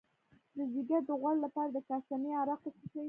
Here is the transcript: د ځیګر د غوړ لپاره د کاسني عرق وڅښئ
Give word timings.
د 0.57 0.59
ځیګر 0.73 1.01
د 1.09 1.11
غوړ 1.21 1.35
لپاره 1.45 1.69
د 1.73 1.77
کاسني 1.87 2.31
عرق 2.41 2.61
وڅښئ 2.63 2.89